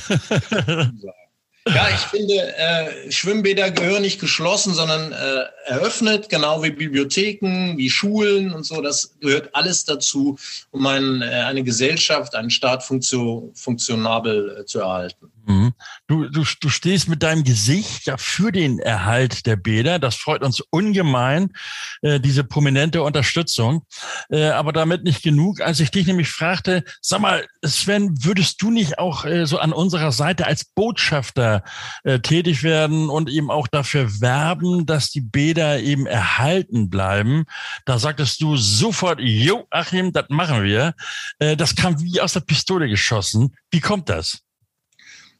Ja, 1.65 1.87
ich 1.89 2.01
finde, 2.01 2.33
äh, 2.57 3.09
Schwimmbäder 3.09 3.71
gehören 3.71 4.01
nicht 4.01 4.19
geschlossen, 4.19 4.73
sondern 4.73 5.13
äh, 5.13 5.45
eröffnet, 5.65 6.27
genau 6.27 6.61
wie 6.61 6.71
Bibliotheken, 6.71 7.77
wie 7.77 7.89
Schulen 7.89 8.53
und 8.53 8.65
so. 8.65 8.81
Das 8.81 9.15
gehört 9.21 9.55
alles 9.55 9.85
dazu, 9.85 10.37
um 10.71 10.85
ein, 10.85 11.21
äh, 11.21 11.25
eine 11.25 11.63
Gesellschaft, 11.63 12.35
einen 12.35 12.49
Staat 12.49 12.83
funktio 12.83 13.51
funktionabel 13.53 14.57
äh, 14.59 14.65
zu 14.65 14.79
erhalten. 14.79 15.31
Mhm. 15.45 15.73
Du, 16.07 16.29
du, 16.29 16.43
du 16.61 16.69
stehst 16.69 17.09
mit 17.09 17.21
deinem 17.21 17.43
Gesicht 17.43 18.07
ja 18.07 18.17
für 18.17 18.51
den 18.51 18.79
Erhalt 18.79 19.45
der 19.45 19.57
Bäder. 19.57 19.99
Das 19.99 20.15
freut 20.15 20.41
uns 20.41 20.61
ungemein, 20.69 21.51
äh, 22.01 22.19
diese 22.19 22.43
prominente 22.43 23.03
Unterstützung. 23.03 23.85
Äh, 24.29 24.45
aber 24.49 24.71
damit 24.71 25.03
nicht 25.03 25.21
genug. 25.21 25.59
Als 25.59 25.79
ich 25.81 25.91
dich 25.91 26.07
nämlich 26.07 26.29
fragte, 26.29 26.83
sag 27.01 27.19
mal, 27.19 27.45
Sven, 27.63 28.23
würdest 28.23 28.61
du 28.61 28.71
nicht 28.71 28.99
auch 28.99 29.25
äh, 29.25 29.45
so 29.45 29.59
an 29.59 29.73
unserer 29.73 30.11
Seite 30.13 30.47
als 30.47 30.63
Botschafter 30.63 31.63
äh, 32.03 32.19
tätig 32.19 32.63
werden 32.63 33.09
und 33.09 33.29
eben 33.29 33.51
auch 33.51 33.67
dafür 33.67 34.21
werben, 34.21 34.85
dass 34.85 35.09
die 35.09 35.21
Bäder 35.21 35.79
eben 35.81 36.05
erhalten 36.05 36.89
bleiben? 36.89 37.45
Da 37.85 37.99
sagtest 37.99 38.41
du 38.41 38.55
sofort, 38.55 39.19
jo, 39.19 39.67
Achim, 39.71 40.13
das 40.13 40.25
machen 40.29 40.63
wir. 40.63 40.93
Äh, 41.39 41.57
das 41.57 41.75
kam 41.75 42.01
wie 42.01 42.21
aus 42.21 42.33
der 42.33 42.41
Pistole 42.41 42.87
geschossen. 42.87 43.55
Wie 43.71 43.81
kommt 43.81 44.07
das? 44.07 44.42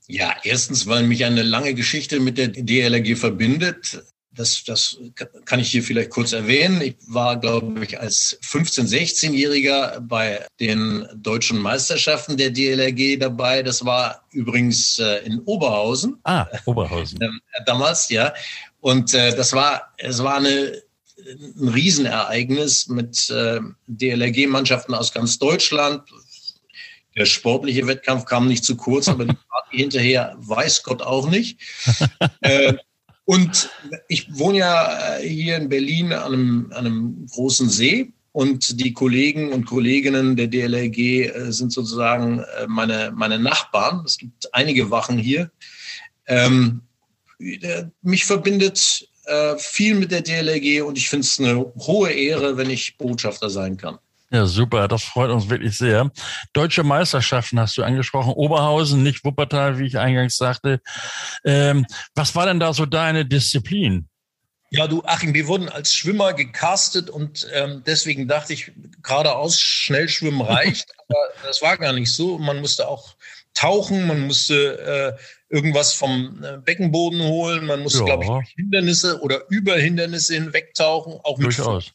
Ja, 0.07 0.35
erstens, 0.43 0.87
weil 0.87 1.03
mich 1.03 1.23
eine 1.25 1.43
lange 1.43 1.73
Geschichte 1.73 2.19
mit 2.19 2.37
der 2.37 2.49
DLRG 2.49 3.17
verbindet. 3.17 4.03
Das, 4.35 4.63
das 4.63 4.97
kann 5.45 5.59
ich 5.59 5.69
hier 5.69 5.83
vielleicht 5.83 6.09
kurz 6.09 6.33
erwähnen. 6.33 6.81
Ich 6.81 6.95
war, 7.07 7.39
glaube 7.39 7.85
ich, 7.85 7.99
als 7.99 8.39
15-, 8.41 8.87
16-Jähriger 8.87 9.99
bei 9.99 10.45
den 10.59 11.07
deutschen 11.15 11.59
Meisterschaften 11.59 12.35
der 12.35 12.49
DLRG 12.49 13.19
dabei. 13.19 13.61
Das 13.61 13.85
war 13.85 14.25
übrigens 14.31 14.97
äh, 14.97 15.23
in 15.25 15.39
Oberhausen. 15.41 16.19
Ah, 16.23 16.47
Oberhausen. 16.65 17.19
Ähm, 17.21 17.39
damals, 17.67 18.09
ja. 18.09 18.33
Und 18.81 19.13
äh, 19.13 19.35
das 19.35 19.53
war, 19.53 19.93
es 19.97 20.23
war 20.23 20.37
eine, 20.37 20.81
ein 21.59 21.69
Riesenereignis 21.69 22.87
mit 22.87 23.29
äh, 23.29 23.59
DLRG-Mannschaften 23.87 24.95
aus 24.95 25.13
ganz 25.13 25.37
Deutschland, 25.37 26.09
der 27.15 27.25
sportliche 27.25 27.87
Wettkampf 27.87 28.25
kam 28.25 28.47
nicht 28.47 28.63
zu 28.63 28.75
kurz, 28.75 29.07
aber 29.07 29.25
die 29.25 29.37
Party 29.49 29.77
hinterher 29.77 30.35
weiß 30.37 30.83
Gott 30.83 31.01
auch 31.01 31.29
nicht. 31.29 31.59
äh, 32.41 32.73
und 33.25 33.69
ich 34.07 34.27
wohne 34.37 34.59
ja 34.59 35.17
äh, 35.17 35.27
hier 35.27 35.57
in 35.57 35.69
Berlin 35.69 36.11
an 36.11 36.33
einem, 36.33 36.71
an 36.71 36.85
einem 36.85 37.27
großen 37.27 37.69
See 37.69 38.11
und 38.33 38.79
die 38.81 38.93
Kollegen 38.93 39.53
und 39.53 39.65
Kolleginnen 39.65 40.35
der 40.35 40.47
DLRG 40.47 40.97
äh, 40.97 41.51
sind 41.51 41.71
sozusagen 41.71 42.39
äh, 42.39 42.67
meine, 42.67 43.13
meine 43.15 43.39
Nachbarn. 43.39 44.03
Es 44.05 44.17
gibt 44.17 44.53
einige 44.53 44.89
Wachen 44.89 45.17
hier. 45.17 45.51
Ähm, 46.25 46.81
äh, 47.39 47.85
mich 48.01 48.25
verbindet 48.25 49.07
äh, 49.25 49.55
viel 49.57 49.95
mit 49.95 50.11
der 50.11 50.21
DLRG 50.21 50.81
und 50.81 50.97
ich 50.97 51.09
finde 51.09 51.25
es 51.25 51.39
eine 51.39 51.59
hohe 51.77 52.11
Ehre, 52.11 52.57
wenn 52.57 52.69
ich 52.69 52.97
Botschafter 52.97 53.49
sein 53.49 53.77
kann. 53.77 53.99
Ja, 54.33 54.47
super, 54.47 54.87
das 54.87 55.03
freut 55.03 55.29
uns 55.29 55.47
wirklich 55.47 55.77
sehr. 55.77 56.09
Deutsche 56.53 56.83
Meisterschaften 56.83 57.59
hast 57.59 57.77
du 57.77 57.83
angesprochen, 57.83 58.33
Oberhausen, 58.33 59.03
nicht 59.03 59.23
Wuppertal, 59.23 59.77
wie 59.77 59.85
ich 59.85 59.99
eingangs 59.99 60.37
sagte. 60.37 60.81
Ähm, 61.45 61.85
was 62.15 62.33
war 62.35 62.47
denn 62.47 62.59
da 62.59 62.73
so 62.73 62.87
deine 62.87 63.27
Disziplin? 63.27 64.09
Ja, 64.71 64.87
du 64.87 65.03
Achim, 65.05 65.35
wir 65.35 65.47
wurden 65.47 65.69
als 65.69 65.93
Schwimmer 65.93 66.33
gecastet 66.33 67.11
und 67.11 67.47
ähm, 67.53 67.83
deswegen 67.85 68.27
dachte 68.27 68.53
ich, 68.53 68.71
geradeaus 69.03 69.61
Schnellschwimmen 69.61 70.41
reicht. 70.41 70.91
Aber 71.07 71.19
das 71.45 71.61
war 71.61 71.77
gar 71.77 71.93
nicht 71.93 72.11
so. 72.11 72.39
Man 72.39 72.59
musste 72.59 72.87
auch 72.87 73.15
tauchen, 73.53 74.07
man 74.07 74.21
musste 74.21 75.15
äh, 75.19 75.53
irgendwas 75.53 75.93
vom 75.93 76.43
äh, 76.43 76.57
Beckenboden 76.57 77.21
holen, 77.21 77.67
man 77.67 77.81
musste, 77.81 77.99
ja. 77.99 78.05
glaube 78.05 78.23
ich, 78.23 78.55
Hindernisse 78.55 79.21
oder 79.21 79.43
über 79.49 79.75
Hindernisse 79.75 80.33
hinwegtauchen, 80.33 81.19
auch 81.21 81.37
mit 81.37 81.45
Durchaus. 81.45 81.93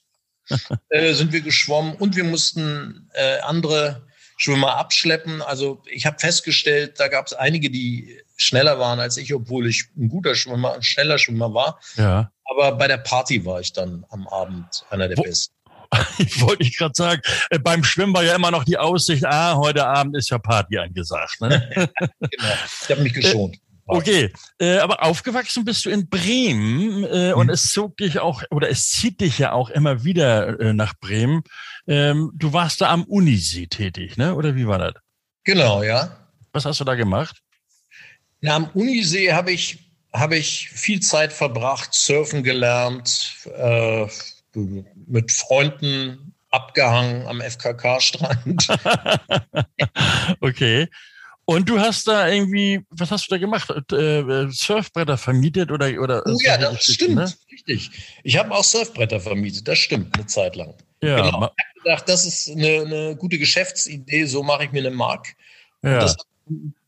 äh, 0.88 1.12
sind 1.12 1.33
wir 1.33 1.40
geschwommen 1.40 1.95
und 1.95 2.17
wir 2.17 2.25
mussten 2.25 3.09
äh, 3.12 3.40
andere 3.40 4.07
Schwimmer 4.37 4.76
abschleppen. 4.76 5.43
Also 5.43 5.83
ich 5.90 6.07
habe 6.07 6.19
festgestellt, 6.19 6.99
da 6.99 7.09
gab 7.09 7.26
es 7.26 7.33
einige, 7.33 7.71
die 7.71 8.21
schneller 8.37 8.78
waren 8.78 9.00
als 9.00 9.17
ich, 9.17 9.35
obwohl 9.35 9.67
ich 9.67 9.87
ein 9.97 10.09
guter 10.09 10.35
Schwimmer, 10.35 10.75
ein 10.75 10.83
schneller 10.83 11.19
Schwimmer 11.19 11.52
war. 11.52 11.81
Ja. 11.97 12.31
Aber 12.45 12.73
bei 12.73 12.87
der 12.87 12.99
Party 12.99 13.45
war 13.45 13.61
ich 13.61 13.73
dann 13.73 14.07
am 14.11 14.26
Abend 14.28 14.85
einer 14.90 15.09
der 15.09 15.19
Wo 15.19 15.23
Besten. 15.23 15.55
Ich 16.19 16.40
wollte 16.43 16.64
ich 16.64 16.76
gerade 16.76 16.93
sagen, 16.95 17.23
äh, 17.50 17.59
beim 17.59 17.83
Schwimmen 17.83 18.14
war 18.14 18.23
ja 18.23 18.35
immer 18.35 18.50
noch 18.50 18.64
die 18.64 18.76
Aussicht, 18.76 19.25
ah, 19.25 19.57
heute 19.57 19.87
Abend 19.87 20.17
ist 20.17 20.28
ja 20.28 20.38
Party 20.38 20.76
angesagt. 20.76 21.40
Ne? 21.40 21.71
genau, 22.21 22.55
ich 22.83 22.90
habe 22.90 23.02
mich 23.02 23.14
geschont. 23.14 23.57
Okay, 23.88 24.33
äh, 24.61 24.78
aber 24.78 25.02
aufgewachsen 25.02 25.64
bist 25.64 25.85
du 25.85 25.90
in 25.90 26.09
Bremen 26.09 27.04
äh, 27.04 27.33
mhm. 27.33 27.38
und 27.38 27.49
es 27.49 27.73
zog 27.73 27.97
dich 27.97 28.18
auch 28.21 28.42
oder 28.50 28.68
es 28.68 28.90
zieht 28.90 29.21
dich 29.21 29.38
ja 29.38 29.52
auch 29.52 29.71
immer 29.71 30.04
wieder 30.04 30.61
äh, 30.61 30.73
nach 30.75 30.95
Bremen. 31.00 31.42
Ähm, 31.87 32.30
du 32.35 32.52
warst 32.52 32.83
da 32.83 32.90
am 32.90 33.04
Unisee 33.04 33.66
tätig, 33.66 34.18
ne? 34.18 34.35
Oder 34.35 34.54
wie 34.54 34.66
war 34.66 34.78
das? 34.78 34.95
Genau, 35.45 35.83
ja. 35.83 36.28
Was 36.52 36.66
hast 36.66 36.80
du 36.80 36.85
da 36.85 36.95
gemacht? 36.95 37.40
Na, 38.40 38.57
am 38.57 38.71
Unisee 38.75 39.33
habe 39.33 39.52
ich 39.52 39.88
habe 40.12 40.37
ich 40.37 40.68
viel 40.71 41.00
Zeit 41.00 41.33
verbracht, 41.33 41.95
surfen 41.95 42.42
gelernt, 42.42 43.49
äh, 43.57 44.07
mit 45.07 45.33
Freunden 45.33 46.35
abgehangen 46.50 47.26
am 47.26 47.40
FKK-Strand. 47.40 48.68
okay. 50.40 50.88
Und 51.50 51.67
du 51.67 51.81
hast 51.81 52.07
da 52.07 52.28
irgendwie, 52.28 52.85
was 52.90 53.11
hast 53.11 53.26
du 53.26 53.31
da 53.31 53.38
gemacht? 53.38 53.71
Äh, 53.90 54.50
Surfbretter 54.50 55.17
vermietet 55.17 55.73
oder 55.73 55.88
oder? 55.99 56.23
Oh 56.26 56.37
ja, 56.45 56.59
das 56.59 56.85
stimmt, 56.85 57.14
ne? 57.14 57.33
richtig. 57.50 57.90
Ich 58.23 58.37
habe 58.37 58.55
auch 58.55 58.62
Surfbretter 58.62 59.19
vermietet, 59.19 59.67
das 59.67 59.78
stimmt, 59.78 60.14
eine 60.14 60.26
Zeit 60.26 60.57
lang. 60.57 60.75
Ja. 61.02 61.17
Genau. 61.17 61.28
Ich 61.28 61.35
habe 61.35 61.55
gedacht, 61.83 62.07
das 62.07 62.26
ist 62.26 62.50
eine, 62.50 62.83
eine 62.83 63.17
gute 63.17 63.38
Geschäftsidee, 63.38 64.26
so 64.26 64.43
mache 64.43 64.64
ich 64.64 64.73
mir 64.73 64.81
eine 64.81 64.90
Mark. 64.90 65.37
Ja. 65.83 66.00
Das 66.00 66.19
hat 66.19 66.26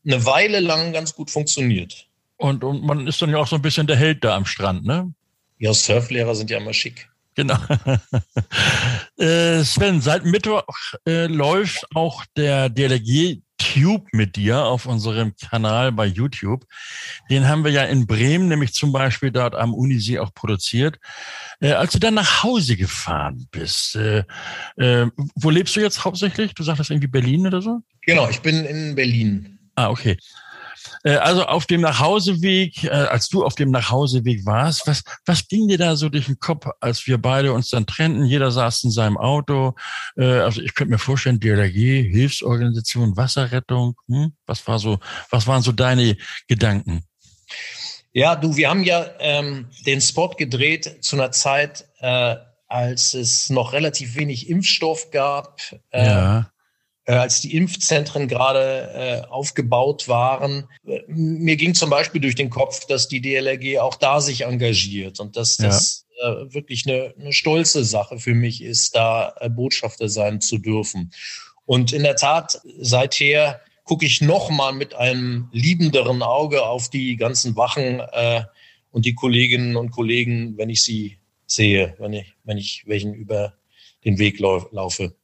eine 0.05 0.25
Weile 0.27 0.59
lang 0.59 0.93
ganz 0.93 1.15
gut 1.15 1.31
funktioniert. 1.31 2.05
Und, 2.37 2.63
und 2.63 2.83
man 2.83 3.07
ist 3.07 3.19
dann 3.19 3.31
ja 3.31 3.37
auch 3.37 3.47
so 3.47 3.55
ein 3.55 3.63
bisschen 3.63 3.87
der 3.87 3.95
Held 3.95 4.23
da 4.23 4.35
am 4.35 4.45
Strand, 4.45 4.85
ne? 4.85 5.11
Ja, 5.57 5.73
Surflehrer 5.73 6.35
sind 6.35 6.51
ja 6.51 6.59
immer 6.59 6.73
schick. 6.73 7.09
Genau. 7.33 7.57
äh, 9.17 9.63
Sven, 9.63 10.01
seit 10.01 10.23
Mittwoch 10.23 10.63
äh, 11.07 11.25
läuft 11.25 11.87
auch 11.95 12.25
der 12.35 12.69
DLG 12.69 13.41
Tube 13.71 14.05
mit 14.11 14.35
dir 14.35 14.65
auf 14.65 14.85
unserem 14.85 15.33
Kanal 15.35 15.91
bei 15.91 16.05
YouTube. 16.05 16.65
Den 17.29 17.47
haben 17.47 17.63
wir 17.63 17.71
ja 17.71 17.83
in 17.83 18.05
Bremen, 18.05 18.47
nämlich 18.47 18.73
zum 18.73 18.91
Beispiel 18.91 19.31
dort 19.31 19.55
am 19.55 19.73
Unisee 19.73 20.19
auch 20.19 20.33
produziert. 20.33 20.99
Äh, 21.61 21.71
als 21.71 21.93
du 21.93 21.99
dann 21.99 22.15
nach 22.15 22.43
Hause 22.43 22.75
gefahren 22.75 23.47
bist, 23.51 23.95
äh, 23.95 24.23
äh, 24.75 25.07
wo 25.35 25.49
lebst 25.49 25.75
du 25.75 25.79
jetzt 25.79 26.03
hauptsächlich? 26.03 26.53
Du 26.53 26.63
sagtest 26.63 26.89
irgendwie 26.89 27.07
Berlin 27.07 27.47
oder 27.47 27.61
so? 27.61 27.81
Genau, 28.01 28.29
ich 28.29 28.41
bin 28.41 28.65
in 28.65 28.95
Berlin. 28.95 29.59
Ah, 29.75 29.89
okay. 29.89 30.17
Äh, 31.03 31.15
also 31.15 31.45
auf 31.45 31.65
dem 31.65 31.81
Nachhauseweg, 31.81 32.83
äh, 32.83 32.89
als 32.89 33.29
du 33.29 33.43
auf 33.43 33.55
dem 33.55 33.71
Nachhauseweg 33.71 34.45
warst, 34.45 34.87
was, 34.87 35.03
was 35.25 35.47
ging 35.47 35.67
dir 35.67 35.77
da 35.77 35.95
so 35.95 36.09
durch 36.09 36.25
den 36.25 36.39
Kopf, 36.39 36.67
als 36.79 37.05
wir 37.07 37.17
beide 37.17 37.53
uns 37.53 37.69
dann 37.69 37.85
trennten? 37.85 38.25
Jeder 38.25 38.51
saß 38.51 38.83
in 38.83 38.91
seinem 38.91 39.17
Auto. 39.17 39.75
Äh, 40.17 40.25
also 40.25 40.61
ich 40.61 40.73
könnte 40.73 40.91
mir 40.91 40.99
vorstellen, 40.99 41.39
DLRG, 41.39 42.09
Hilfsorganisation, 42.11 43.17
Wasserrettung. 43.17 43.95
Hm? 44.07 44.33
Was 44.45 44.67
war 44.67 44.79
so, 44.79 44.99
was 45.29 45.47
waren 45.47 45.61
so 45.61 45.71
deine 45.71 46.17
Gedanken? 46.47 47.03
Ja, 48.13 48.35
du, 48.35 48.55
wir 48.55 48.69
haben 48.69 48.83
ja 48.83 49.05
ähm, 49.19 49.67
den 49.85 50.01
Spot 50.01 50.29
gedreht 50.29 50.97
zu 51.01 51.15
einer 51.15 51.31
Zeit, 51.31 51.85
äh, 51.99 52.35
als 52.67 53.13
es 53.13 53.49
noch 53.49 53.73
relativ 53.73 54.15
wenig 54.15 54.49
Impfstoff 54.49 55.11
gab. 55.11 55.59
Äh, 55.91 56.05
ja 56.05 56.50
als 57.13 57.41
die 57.41 57.55
Impfzentren 57.55 58.27
gerade 58.27 58.91
äh, 58.93 59.27
aufgebaut 59.27 60.07
waren. 60.07 60.67
Mir 61.07 61.55
ging 61.55 61.73
zum 61.73 61.89
Beispiel 61.89 62.21
durch 62.21 62.35
den 62.35 62.49
Kopf, 62.49 62.85
dass 62.85 63.07
die 63.07 63.21
DLRG 63.21 63.79
auch 63.79 63.95
da 63.95 64.21
sich 64.21 64.41
engagiert 64.41 65.19
und 65.19 65.35
dass 65.35 65.57
das 65.57 66.05
ja. 66.19 66.43
äh, 66.43 66.53
wirklich 66.53 66.85
eine, 66.87 67.13
eine 67.19 67.33
stolze 67.33 67.83
Sache 67.83 68.19
für 68.19 68.35
mich 68.35 68.61
ist, 68.61 68.95
da 68.95 69.33
äh, 69.39 69.49
Botschafter 69.49 70.09
sein 70.09 70.41
zu 70.41 70.57
dürfen. 70.57 71.11
Und 71.65 71.93
in 71.93 72.03
der 72.03 72.15
Tat, 72.15 72.61
seither 72.79 73.61
gucke 73.83 74.05
ich 74.05 74.21
noch 74.21 74.49
mal 74.49 74.71
mit 74.71 74.93
einem 74.93 75.49
liebenderen 75.51 76.21
Auge 76.23 76.63
auf 76.63 76.89
die 76.89 77.15
ganzen 77.17 77.55
Wachen 77.55 77.99
äh, 77.99 78.43
und 78.91 79.05
die 79.05 79.15
Kolleginnen 79.15 79.75
und 79.75 79.91
Kollegen, 79.91 80.57
wenn 80.57 80.69
ich 80.69 80.83
sie 80.83 81.17
sehe, 81.45 81.95
wenn 81.99 82.13
ich, 82.13 82.33
wenn 82.43 82.57
ich 82.57 82.83
welchen 82.87 83.13
über 83.13 83.53
den 84.05 84.17
Weg 84.17 84.39
lau 84.39 84.67
laufe. 84.71 85.15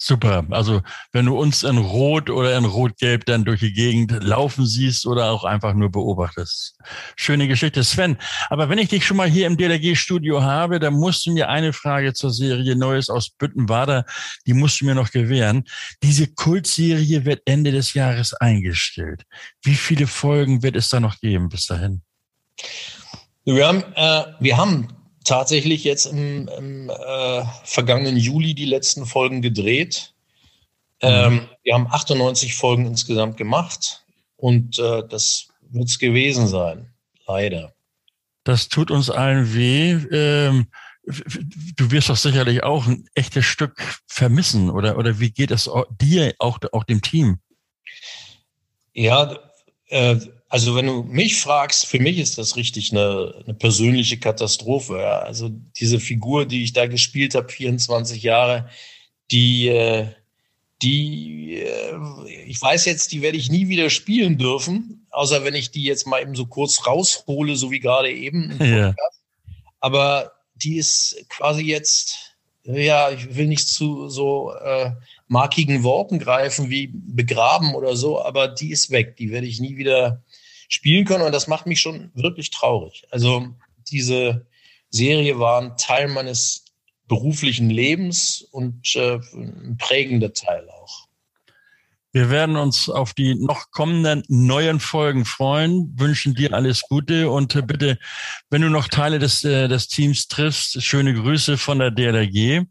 Super. 0.00 0.46
Also 0.50 0.80
wenn 1.10 1.26
du 1.26 1.36
uns 1.36 1.64
in 1.64 1.76
Rot 1.76 2.30
oder 2.30 2.56
in 2.56 2.64
Rot-Gelb 2.64 3.26
dann 3.26 3.44
durch 3.44 3.58
die 3.58 3.72
Gegend 3.72 4.22
laufen 4.22 4.64
siehst 4.64 5.06
oder 5.06 5.32
auch 5.32 5.42
einfach 5.42 5.74
nur 5.74 5.90
beobachtest. 5.90 6.76
Schöne 7.16 7.48
Geschichte, 7.48 7.82
Sven. 7.82 8.16
Aber 8.48 8.68
wenn 8.68 8.78
ich 8.78 8.90
dich 8.90 9.04
schon 9.04 9.16
mal 9.16 9.28
hier 9.28 9.48
im 9.48 9.56
DLRG-Studio 9.56 10.40
habe, 10.40 10.78
dann 10.78 10.94
musst 10.94 11.26
du 11.26 11.32
mir 11.32 11.48
eine 11.48 11.72
Frage 11.72 12.14
zur 12.14 12.30
Serie 12.30 12.76
Neues 12.76 13.10
aus 13.10 13.30
Büttenwader, 13.30 14.04
die 14.46 14.54
musst 14.54 14.80
du 14.80 14.84
mir 14.84 14.94
noch 14.94 15.10
gewähren. 15.10 15.64
Diese 16.04 16.28
Kultserie 16.28 17.24
wird 17.24 17.42
Ende 17.44 17.72
des 17.72 17.92
Jahres 17.92 18.34
eingestellt. 18.34 19.24
Wie 19.64 19.74
viele 19.74 20.06
Folgen 20.06 20.62
wird 20.62 20.76
es 20.76 20.90
da 20.90 21.00
noch 21.00 21.18
geben 21.18 21.48
bis 21.48 21.66
dahin? 21.66 22.02
Wir 23.44 23.66
haben, 23.66 23.82
äh, 23.96 24.24
wir 24.38 24.56
haben 24.56 24.97
tatsächlich 25.28 25.84
jetzt 25.84 26.06
im, 26.06 26.48
im 26.48 26.90
äh, 26.90 27.42
vergangenen 27.64 28.16
Juli 28.16 28.54
die 28.54 28.64
letzten 28.64 29.06
Folgen 29.06 29.42
gedreht. 29.42 30.14
Ähm, 31.00 31.34
mhm. 31.34 31.48
wir 31.62 31.74
haben 31.74 31.86
98 31.86 32.54
Folgen 32.56 32.86
insgesamt 32.86 33.36
gemacht 33.36 34.04
und 34.36 34.78
äh, 34.78 35.06
das 35.08 35.48
wird 35.70 35.88
es 35.88 35.98
gewesen 35.98 36.48
sein, 36.48 36.92
leider. 37.26 37.74
Das 38.44 38.68
tut 38.68 38.90
uns 38.90 39.10
allen 39.10 39.54
weh. 39.54 39.92
Ähm, 40.10 40.66
du 41.04 41.90
wirst 41.90 42.08
doch 42.08 42.16
sicherlich 42.16 42.62
auch 42.62 42.86
ein 42.86 43.06
echtes 43.14 43.44
Stück 43.44 44.00
vermissen, 44.06 44.70
oder, 44.70 44.98
oder 44.98 45.20
wie 45.20 45.30
geht 45.30 45.50
es 45.50 45.70
dir, 46.00 46.34
auch, 46.38 46.58
auch 46.72 46.84
dem 46.84 47.02
Team? 47.02 47.38
Ja, 48.92 49.38
äh, 49.88 50.16
also 50.50 50.74
wenn 50.74 50.86
du 50.86 51.02
mich 51.02 51.36
fragst, 51.40 51.86
für 51.86 51.98
mich 51.98 52.18
ist 52.18 52.38
das 52.38 52.56
richtig 52.56 52.92
eine, 52.92 53.34
eine 53.44 53.54
persönliche 53.54 54.18
Katastrophe. 54.18 54.98
Ja. 54.98 55.18
Also 55.18 55.50
diese 55.78 56.00
Figur, 56.00 56.46
die 56.46 56.64
ich 56.64 56.72
da 56.72 56.86
gespielt 56.86 57.34
habe, 57.34 57.50
24 57.50 58.22
Jahre, 58.22 58.68
die, 59.30 59.68
äh, 59.68 60.06
die, 60.80 61.56
äh, 61.56 61.94
ich 62.46 62.60
weiß 62.60 62.86
jetzt, 62.86 63.12
die 63.12 63.20
werde 63.20 63.36
ich 63.36 63.50
nie 63.50 63.68
wieder 63.68 63.90
spielen 63.90 64.38
dürfen, 64.38 65.06
außer 65.10 65.44
wenn 65.44 65.54
ich 65.54 65.70
die 65.70 65.84
jetzt 65.84 66.06
mal 66.06 66.22
eben 66.22 66.34
so 66.34 66.46
kurz 66.46 66.86
raushole, 66.86 67.56
so 67.56 67.70
wie 67.70 67.80
gerade 67.80 68.10
eben. 68.10 68.58
Ja. 68.64 68.94
Aber 69.80 70.32
die 70.56 70.76
ist 70.76 71.24
quasi 71.28 71.62
jetzt, 71.62 72.36
ja, 72.64 73.10
ich 73.10 73.36
will 73.36 73.46
nicht 73.46 73.68
zu 73.68 74.08
so 74.08 74.52
äh, 74.54 74.90
markigen 75.28 75.84
Worten 75.84 76.18
greifen 76.18 76.68
wie 76.68 76.88
begraben 76.92 77.74
oder 77.74 77.96
so, 77.96 78.20
aber 78.20 78.48
die 78.48 78.72
ist 78.72 78.90
weg. 78.90 79.16
Die 79.16 79.30
werde 79.30 79.46
ich 79.46 79.60
nie 79.60 79.76
wieder 79.76 80.24
spielen 80.68 81.04
können. 81.04 81.24
Und 81.24 81.32
das 81.32 81.48
macht 81.48 81.66
mich 81.66 81.80
schon 81.80 82.10
wirklich 82.14 82.50
traurig. 82.50 83.04
Also 83.10 83.48
diese 83.90 84.46
Serie 84.90 85.38
war 85.38 85.60
ein 85.60 85.76
Teil 85.76 86.08
meines 86.08 86.64
beruflichen 87.08 87.70
Lebens 87.70 88.42
und 88.52 88.94
äh, 88.94 89.18
ein 89.34 89.76
prägender 89.78 90.32
Teil 90.32 90.68
auch. 90.68 91.08
Wir 92.12 92.30
werden 92.30 92.56
uns 92.56 92.88
auf 92.88 93.12
die 93.12 93.34
noch 93.34 93.70
kommenden 93.70 94.22
neuen 94.28 94.80
Folgen 94.80 95.24
freuen, 95.24 95.92
wünschen 95.98 96.34
dir 96.34 96.54
alles 96.54 96.82
Gute 96.88 97.30
und 97.30 97.54
äh, 97.54 97.62
bitte, 97.62 97.98
wenn 98.50 98.62
du 98.62 98.70
noch 98.70 98.88
Teile 98.88 99.18
des, 99.18 99.44
äh, 99.44 99.68
des 99.68 99.88
Teams 99.88 100.26
triffst, 100.26 100.82
schöne 100.82 101.14
Grüße 101.14 101.58
von 101.58 101.78
der 101.78 101.90
DLRG. 101.90 102.66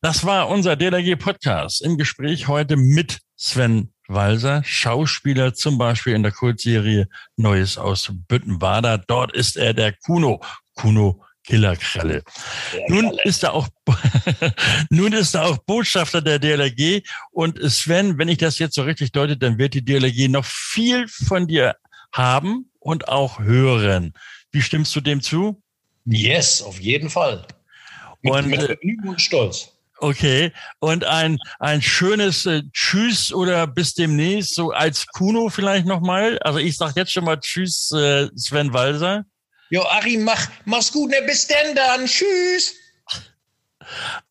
Das 0.00 0.24
war 0.24 0.48
unser 0.48 0.76
DLRG-Podcast 0.76 1.82
im 1.82 1.98
Gespräch 1.98 2.48
heute 2.48 2.76
mit 2.76 3.18
Sven 3.36 3.92
Walser, 4.08 4.62
Schauspieler 4.64 5.54
zum 5.54 5.78
Beispiel 5.78 6.14
in 6.14 6.22
der 6.22 6.32
Kurzserie 6.32 7.08
Neues 7.36 7.78
aus 7.78 8.10
Büttenwader. 8.28 8.98
Dort 8.98 9.32
ist 9.32 9.56
er 9.56 9.74
der 9.74 9.92
Kuno. 9.92 10.40
Kuno 10.74 11.22
Killerkralle. 11.44 12.22
Nun 12.88 13.16
ist 13.24 13.42
er 13.42 13.54
auch, 13.54 13.68
nun 14.90 15.14
ist 15.14 15.34
er 15.34 15.46
auch 15.46 15.58
Botschafter 15.58 16.20
der 16.20 16.38
DLRG 16.38 17.02
und 17.30 17.58
Sven, 17.70 18.18
wenn 18.18 18.28
ich 18.28 18.36
das 18.36 18.58
jetzt 18.58 18.74
so 18.74 18.82
richtig 18.82 19.12
deute, 19.12 19.36
dann 19.36 19.56
wird 19.56 19.72
die 19.72 19.84
DLRG 19.84 20.28
noch 20.28 20.44
viel 20.44 21.08
von 21.08 21.46
dir 21.46 21.76
haben 22.12 22.70
und 22.80 23.08
auch 23.08 23.38
hören. 23.38 24.12
Wie 24.52 24.60
stimmst 24.60 24.94
du 24.94 25.00
dem 25.00 25.22
zu? 25.22 25.62
Yes, 26.04 26.60
auf 26.60 26.80
jeden 26.80 27.08
Fall. 27.08 27.46
Mit, 28.20 28.32
und, 28.32 28.46
mit 28.48 28.62
Vergnügen 28.62 29.08
und 29.08 29.20
Stolz. 29.20 29.77
Okay. 30.00 30.52
Und 30.78 31.04
ein, 31.04 31.38
ein 31.58 31.82
schönes 31.82 32.46
äh, 32.46 32.62
Tschüss 32.72 33.32
oder 33.32 33.66
bis 33.66 33.94
demnächst, 33.94 34.54
so 34.54 34.70
als 34.70 35.06
Kuno 35.06 35.48
vielleicht 35.48 35.86
nochmal. 35.86 36.38
Also 36.40 36.58
ich 36.58 36.76
sag 36.76 36.96
jetzt 36.96 37.12
schon 37.12 37.24
mal 37.24 37.38
Tschüss, 37.40 37.90
äh, 37.92 38.28
Sven 38.36 38.72
Walser. 38.72 39.24
Jo, 39.70 39.82
Achim, 39.82 40.24
mach, 40.24 40.48
mach's 40.64 40.92
gut, 40.92 41.10
ne? 41.10 41.18
Bis 41.26 41.46
denn 41.46 41.74
dann. 41.74 42.06
Tschüss. 42.06 42.74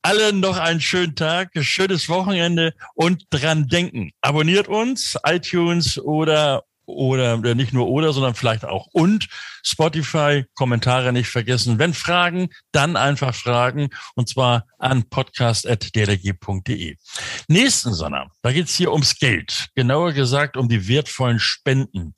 Alle 0.02 0.34
noch 0.34 0.58
einen 0.58 0.82
schönen 0.82 1.16
Tag, 1.16 1.52
schönes 1.62 2.10
Wochenende 2.10 2.74
und 2.96 3.26
dran 3.30 3.68
denken. 3.68 4.12
Abonniert 4.22 4.68
uns, 4.68 5.18
iTunes 5.26 5.98
oder 6.00 6.64
oder 6.88 7.54
nicht 7.54 7.74
nur 7.74 7.88
oder, 7.88 8.14
sondern 8.14 8.34
vielleicht 8.34 8.66
auch 8.66 8.88
und 8.94 9.28
Spotify, 9.64 10.46
Kommentare 10.56 11.12
nicht 11.12 11.30
vergessen. 11.30 11.78
Wenn 11.78 11.94
Fragen, 11.94 12.48
dann 12.72 12.96
einfach 12.96 13.36
fragen 13.36 13.90
und 14.16 14.30
zwar 14.30 14.66
an 14.80 15.04
podcast.drg.de. 15.10 16.96
Nächsten 17.48 17.94
Sonntag, 17.94 18.30
da 18.42 18.52
geht's 18.52 18.76
hier 18.76 18.92
ums 18.92 19.20
Geld, 19.20 19.68
genauer 19.76 20.14
gesagt 20.14 20.56
um 20.56 20.70
die 20.70 20.88
wertvollen 20.88 21.40
Spenden. 21.40 22.14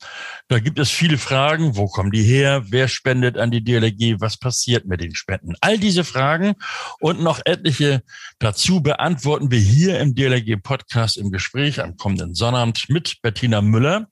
Da 0.48 0.60
gibt 0.60 0.78
es 0.78 0.90
viele 0.90 1.18
Fragen, 1.18 1.76
wo 1.76 1.86
kommen 1.86 2.12
die 2.12 2.22
her, 2.22 2.64
wer 2.68 2.86
spendet 2.86 3.36
an 3.36 3.50
die 3.50 3.64
DLRG, 3.64 4.20
was 4.20 4.36
passiert 4.36 4.86
mit 4.86 5.00
den 5.00 5.14
Spenden. 5.14 5.54
All 5.60 5.78
diese 5.78 6.04
Fragen 6.04 6.54
und 7.00 7.20
noch 7.20 7.40
etliche 7.44 8.02
dazu 8.38 8.80
beantworten 8.80 9.50
wir 9.50 9.58
hier 9.58 9.98
im 9.98 10.14
DLRG 10.14 10.62
Podcast 10.62 11.16
im 11.16 11.32
Gespräch 11.32 11.82
am 11.82 11.96
kommenden 11.96 12.34
Sonnabend 12.34 12.88
mit 12.88 13.20
Bettina 13.22 13.60
Müller. 13.60 14.08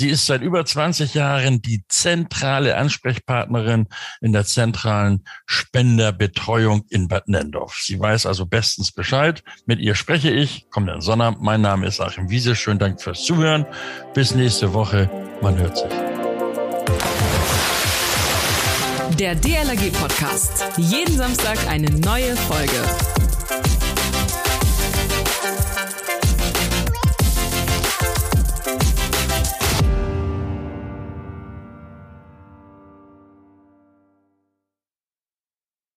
Sie 0.00 0.08
ist 0.08 0.24
seit 0.24 0.40
über 0.40 0.64
20 0.64 1.12
Jahren 1.12 1.60
die 1.60 1.84
zentrale 1.86 2.78
Ansprechpartnerin 2.78 3.86
in 4.22 4.32
der 4.32 4.46
zentralen 4.46 5.26
Spenderbetreuung 5.44 6.86
in 6.88 7.06
Bad 7.06 7.28
Nendorf. 7.28 7.74
Sie 7.82 8.00
weiß 8.00 8.24
also 8.24 8.46
bestens 8.46 8.92
Bescheid. 8.92 9.44
Mit 9.66 9.78
ihr 9.78 9.94
spreche 9.94 10.30
ich. 10.30 10.64
Kommt 10.70 10.88
dann 10.88 11.02
Sonner. 11.02 11.36
Mein 11.38 11.60
Name 11.60 11.86
ist 11.86 12.00
Achim 12.00 12.30
Wiese. 12.30 12.56
Schönen 12.56 12.78
Dank 12.78 13.02
fürs 13.02 13.24
Zuhören. 13.24 13.66
Bis 14.14 14.34
nächste 14.34 14.72
Woche. 14.72 15.10
Man 15.42 15.58
hört 15.58 15.76
sich. 15.76 15.90
Der 19.18 19.34
DLRG 19.34 19.92
Podcast. 19.92 20.64
Jeden 20.78 21.14
Samstag 21.14 21.58
eine 21.68 21.90
neue 21.90 22.34
Folge. 22.36 23.19